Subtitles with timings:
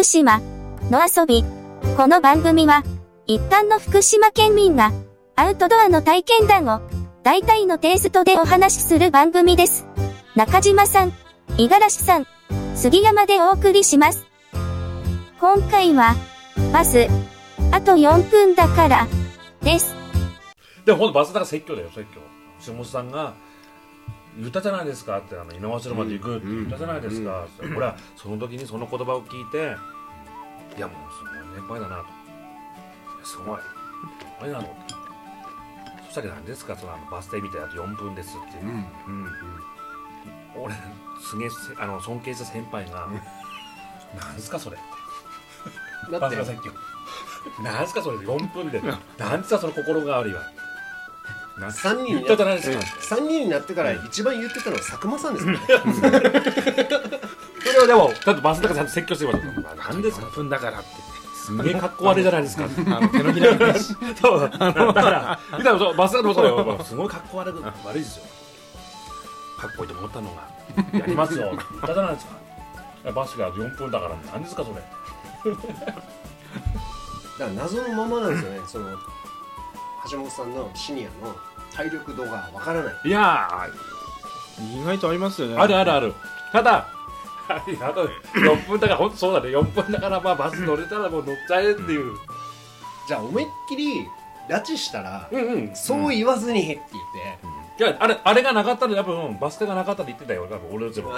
[0.00, 0.40] 福島
[0.90, 1.44] の遊び。
[1.94, 2.82] この番組は、
[3.26, 4.92] 一般の福島県民が、
[5.36, 6.80] アウトドアの体験談を、
[7.22, 9.86] 大体のテイストでお話しする番組です。
[10.34, 11.12] 中島さん、
[11.58, 12.26] 五十嵐さん、
[12.74, 14.26] 杉山でお送りします。
[15.38, 16.14] 今回は、
[16.72, 17.06] バス、
[17.70, 19.06] あと4分だから、
[19.60, 19.94] です。
[20.86, 22.22] でもほんとバスだから説教だよ説教
[22.58, 23.34] 下本さんが
[24.38, 29.76] 言ったじゃないですかってあの猪苗代まで行くって言ったじゃないですか、って俺はその時にその言葉を聞いて
[30.76, 31.96] いやもうすごい年配だな。
[31.98, 32.04] と
[33.24, 33.58] すごい。
[33.58, 33.64] す
[34.40, 34.66] ごいなと
[36.06, 38.56] そしたら何ですかそのあのバス停見てあと4分ですって。
[38.58, 38.64] いう、
[39.06, 39.28] うん。
[40.56, 40.74] 俺
[41.20, 43.06] すげえせあの尊敬した先輩が
[44.18, 44.36] 「なん。
[44.36, 44.80] ですかそれ」っ
[46.10, 46.36] てだって。
[46.36, 46.72] バスが説教
[47.62, 48.80] なんですかそれ4分で。
[48.80, 49.40] なん。
[49.40, 50.42] ですかその心変わりは。
[51.58, 55.58] なん3人言っになたじゃないですか、3人になってから一番言ってたのは佐久間さんですね
[57.60, 60.88] それはでもだってバスだからちゃんと説教してるわけなんですか？4分だからって。
[61.34, 62.64] すげえ格好悪いじゃないですか。
[62.64, 62.68] あ
[63.00, 64.40] の手のひら返しそう。
[64.40, 68.24] だから見たらそうバスだからそうだよすごい格好悪い悪いですよ。
[69.58, 71.58] かっこいいと思ったのがやりますよ。
[71.80, 73.12] たじゃないですか？
[73.12, 74.76] バスが4分だからなんですかそれ。
[74.76, 75.62] だか
[77.38, 78.60] ら謎のままなんですよね。
[78.66, 78.96] その
[80.10, 81.34] 橋本さんのシニアの
[81.74, 82.94] 体力度がわからない。
[83.06, 83.48] いや
[84.74, 85.56] 意外とありますよね。
[85.56, 86.14] ーあるあるある。
[86.52, 86.88] ただ
[87.56, 87.60] あ
[87.92, 89.48] と4分だから本当そうだね。
[89.48, 92.16] 4分だからまあバス乗れたらもう乗っちゃえっていう。
[93.08, 94.06] じゃあ思いっきり
[94.48, 95.76] 拉致したら、うんうん。
[95.76, 96.82] そう言わずにって言っ
[97.78, 100.46] て、いやあれあれがなかったら多分バス停がなかったら言ってたよ。
[100.50, 101.14] 多分俺の自分い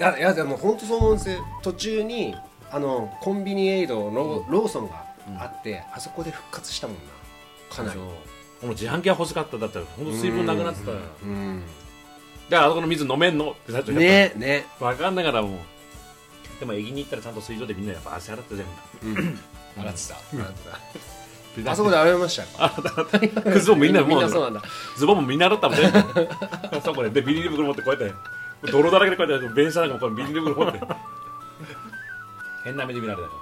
[0.00, 1.44] やいやでも本当そう思うんですよ。
[1.62, 2.34] 途中に
[2.70, 5.04] あのコンビニエイドのローソンが
[5.40, 7.02] あって、あそこで復活したもんな。
[7.76, 8.00] かなり。
[8.60, 9.56] この自販機は欲しかった。
[9.56, 10.96] だったら本当水分なくなってたよ。
[11.22, 11.62] うん
[12.48, 14.66] だからあそこの水飲めんのってなっちゃうねね。
[14.78, 15.58] 分かんないからもう
[16.60, 18.66] でも駅に行ったらちゃんと水道でみんなやっぱ足洗って全
[19.76, 20.14] 洗ってた。
[20.34, 21.18] 洗って
[21.56, 22.70] 部たあそこで洗いましたよ。
[23.52, 24.62] クズもみんなもうみんなそうなんだ。
[24.96, 25.92] ズボンもみんな洗ったもんね。
[26.84, 27.10] そこで。
[27.10, 28.72] でビニール袋持ってこうやって。
[28.72, 30.80] 泥だらけでこうやって電車なんかもこうビニール袋持って。
[32.64, 33.34] 変な目で見られたか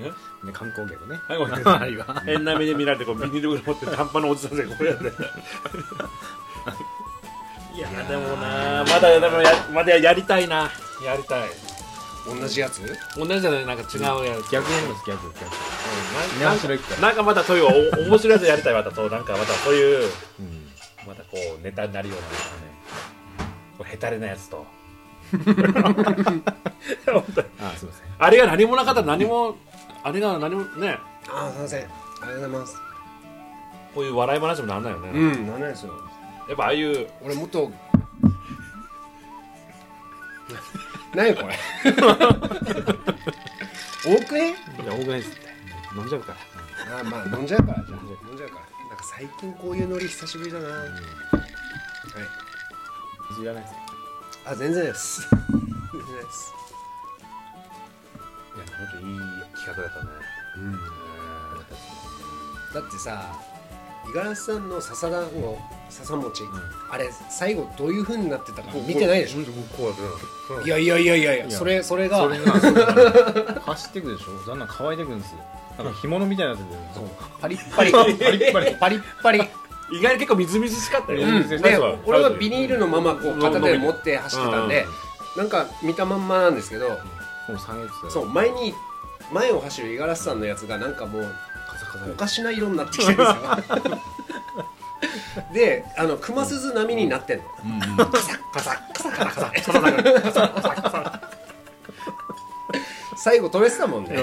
[0.00, 1.18] ら、えね観光客ね。
[1.28, 1.38] はい。
[1.38, 1.74] ごめんなさい。
[1.80, 5.12] あるわ変な目で見られてこうビニール袋持って短パンのおじさんでこうやって
[7.76, 10.70] いやでもなまだでもやまだやりたいな。
[11.04, 11.48] やりたい。
[12.26, 12.80] 同じやつ？
[13.16, 14.50] 同じじゃないなんか違うやつ。
[14.50, 15.48] 逆やります逆逆う
[16.38, 17.68] ん猪苗代行くからなんかまたそういうお
[18.08, 20.10] 面白いやつやりたいまたそうなんかまたそういう
[20.40, 20.66] うん。
[21.06, 22.32] またこうネタになるようなね。
[23.76, 24.66] こうヘタレなやつと。
[25.32, 28.06] 本当にあすいません。
[28.18, 29.54] あれが何もなかったら何も
[30.02, 30.98] あれが何もね。
[31.28, 31.84] ああすいません。
[31.84, 31.90] あり
[32.22, 32.76] がとうございます。
[33.94, 35.92] こういう笑い話もなんないよね、うんなんないですよ
[36.48, 37.72] やっぱああいう俺もっと
[41.14, 41.58] 何これ？
[44.04, 45.40] 多くねいや多くないですって。
[45.96, 46.32] 飲んじゃうか
[46.88, 47.00] ら。
[47.00, 47.98] あまあ飲んじゃうからじゃあ。
[48.28, 48.60] 飲んじゃうから。
[48.88, 50.88] なんか最近こういうノリ久しぶりだな、はい
[53.30, 53.44] 水い。
[53.46, 53.74] らないです
[54.44, 55.28] あ全然です。
[55.30, 55.38] 全
[56.06, 56.54] 然です。
[58.54, 59.18] いや本当いい
[59.56, 60.10] 企画だったね、
[62.74, 63.34] だってさ
[64.08, 65.58] 五十嵐さんの笹団子
[65.88, 66.42] 笹餅、
[66.90, 69.40] あれ最後どういう風になってたか見てないでしょ？
[70.62, 72.22] いやいやいやいやいやそれそれが。
[72.22, 72.52] それが
[73.66, 74.48] 走ってくでしょ？
[74.48, 75.38] だんだん乾いてくんですよ。
[75.78, 77.04] なんか干物みたいになっててそう。
[77.40, 77.92] パリッパリ。
[77.92, 78.76] パリッパリ。
[78.76, 79.40] パリッパリ。
[79.92, 81.48] 意外に結構みずみずしかったよ、うん。
[81.48, 84.84] で俺はビニールのままこう片手で持って走ってたんで、
[85.36, 86.98] なんか見たまんまなんですけど
[88.10, 88.74] そう前に
[89.32, 91.34] 前を走る五十嵐さんのやつがなんかもう
[92.12, 93.36] おかしな色になってきてるんですよ。
[95.52, 97.44] であの熊鈴並みになってんの、
[103.16, 104.16] 最後止めてたもんね。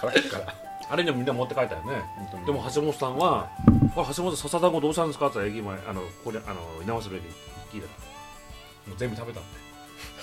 [0.00, 0.56] カ
[0.88, 2.02] あれでもみんな持って帰ったよね。
[2.44, 3.48] でも橋本さんは
[3.96, 7.20] 「あ橋本笹団子どうしたんですか?」って駅前あのここあの稲葉する
[7.72, 7.92] 聞いたら
[8.86, 9.66] もう全部食べたって。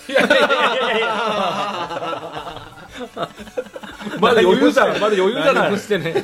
[0.11, 2.62] いやいやいやいやいや。
[4.19, 6.23] まだ余裕じゃんまだ余裕じゃない何もしてね。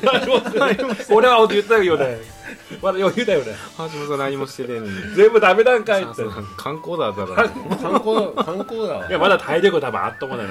[1.09, 2.19] 俺は言ったよね。
[2.81, 3.55] まだ余裕だよね。
[3.77, 4.91] 橋本さん何もしてねえのに。
[5.15, 6.23] 全部食べたんかいって。
[6.57, 7.27] 観光だったら。
[7.35, 7.47] 観
[7.99, 9.07] 光観光だわ。
[9.09, 10.47] いやまだ体力多分あっと思うね、い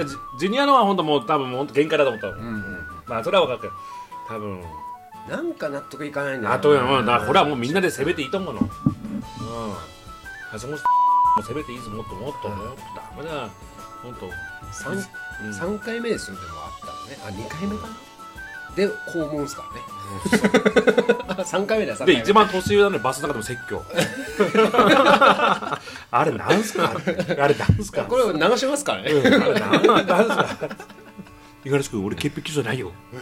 [0.00, 2.36] やジジュニアのは本当もう多分もう本当限界だと思ったの、
[3.06, 3.72] まあそれは分かる。
[4.28, 4.62] 多分。
[5.28, 8.60] なんか納得いかないんだよあとうなこれはもうみんなで攻めていいと思うの。
[8.60, 8.68] うん。
[10.52, 10.78] 橋本も
[11.42, 12.48] 攻めていいぞもっともっと。
[12.48, 13.48] もっとダメだ
[14.02, 14.30] 本当。
[14.72, 14.92] 三
[15.44, 15.54] うん。
[15.54, 17.18] 三回目ですよでもあったのね。
[17.26, 17.94] あ二回目かな？
[18.76, 19.80] で肛門ですからね。
[21.42, 23.82] 3回目だよ3回で目一番年上なのにバスの中でも説教。
[26.12, 26.92] あれなんすか？
[26.94, 26.98] あ
[27.48, 28.02] れなんすか？
[28.04, 29.38] これを流しますからね、あれな
[30.02, 30.46] んなんすか？
[31.62, 32.90] 五十嵐君俺潔癖じゃないよ。
[33.12, 33.18] 怒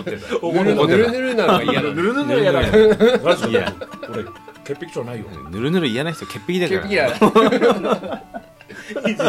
[0.00, 3.64] ってた怒ぬるぬるぬるなのが嫌なのぬるぬる嫌だ五十嵐君
[4.10, 4.24] 俺
[4.68, 5.24] 潔癖じゃないよ。
[5.50, 6.82] ぬるぬる嫌な人潔癖だから。
[6.82, 6.88] 潔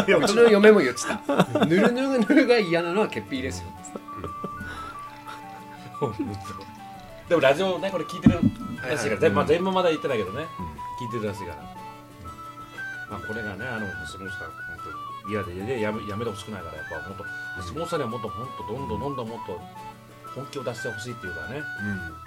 [0.04, 1.64] 癖だうちの嫁も言ってた。
[1.64, 3.66] ぬるぬるぬるが嫌なのは潔癖ですよ。
[7.28, 8.40] でもラジオねこれ聞いてる
[8.82, 10.46] らしいから、全まあ、全部まだ言ってないけどね、
[11.00, 11.56] 聞いてるらしいから、
[13.10, 14.78] まあ、これがねあの橋本さん本
[15.24, 17.24] 当嫌で嫌でやめやめてほしくないからやっぱ本当
[17.68, 19.60] 橋本さんにはもっと本当どんどんどんどんもっと
[20.34, 21.62] 本気を出してほしいっていうかね、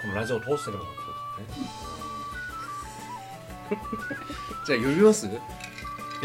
[0.01, 0.89] このラジオを通してでもね
[4.65, 5.27] じゃあ呼びます？
[5.27, 5.29] い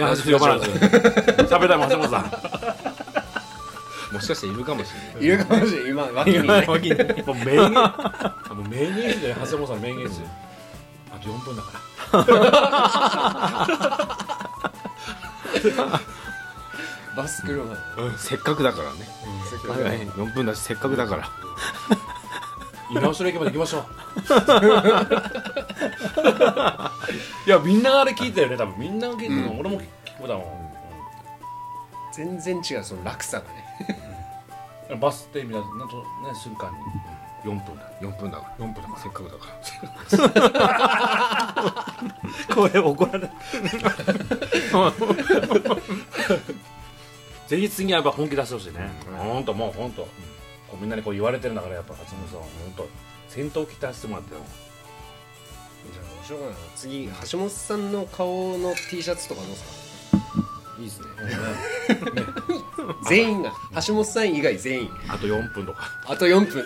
[0.01, 2.23] や呼ばない喋りたいもん橋本さん。
[4.13, 5.25] もしかしているかもしれない。
[5.25, 5.91] いるかもしれない。
[5.91, 9.77] 今脇にね脇にもう名言あもう名言ですね橋本さん。
[9.77, 10.29] の名言ですよ
[11.13, 11.79] あと4分だから。
[17.17, 17.77] バス車
[18.17, 19.01] せっかくだからね。
[19.69, 21.29] はい4分だしせっかくだから。
[22.91, 23.83] 猪苗代駅まで行きましょう
[27.49, 28.79] いやみんながあれ聞いたよね多分。
[28.79, 29.87] みんなが聞いてるの、俺も聞
[30.21, 30.45] くだもん、
[32.13, 33.65] 全然違うその落差がね。
[35.01, 36.05] バス停みたいななんとね
[36.35, 36.77] 瞬間に。
[37.45, 37.91] 4分だ。
[38.03, 38.67] 4分だから。
[38.67, 39.47] 4分だせっかくだか
[41.55, 42.55] ら。
[42.55, 43.31] これ怒られ
[47.47, 50.03] ぜひ次はやっぱ本気出してほしいね、ほんともうほんと、
[50.69, 52.47] こうみんなにこう言われてるんだからやっぱ橋本さんは。
[52.63, 52.87] ほんと。
[53.31, 54.41] 先頭を期待してもらってよ
[55.93, 59.69] じゃあどうしようかな次橋本さんの顔の T シャツとかどうですか？
[60.79, 61.07] いいですね。
[63.09, 63.53] 全員が。
[63.87, 64.91] 橋本さん以外全員。
[65.09, 65.91] あと4分とか。
[66.07, 66.65] あと4分。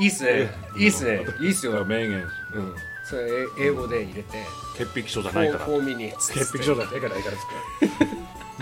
[0.00, 0.50] いいっすね。
[0.76, 1.24] いいっすね。
[1.40, 2.18] いいっすよ、名言
[2.54, 4.44] うん、それ英語で入れて
[4.76, 5.64] 潔癖症じゃないから。
[5.64, 7.36] フォーミニッツ潔癖症じゃないからいいから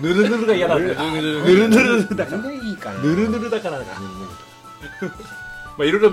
[0.02, 2.42] ぬるぬるが嫌だねぬるぬるだから。
[2.42, 3.78] これいいかなぬるぬるだから
[5.78, 6.10] まあいろいろ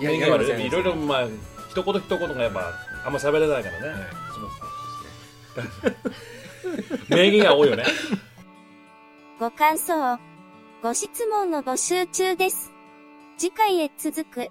[0.00, 1.28] 名言はあるいろいろまあ
[1.70, 2.72] 一言一言がやっぱ
[3.04, 4.06] あんま喋れないからね、
[7.08, 7.84] 名言が多いよね
[9.38, 10.18] ご感想、
[10.82, 12.72] ご質問の募集中です。
[13.36, 14.48] 次回へ続く。